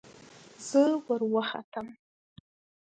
زه 0.67 0.81
وروختم. 1.05 1.87